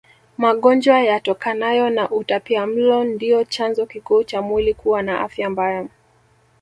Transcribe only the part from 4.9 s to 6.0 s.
na afya mbaya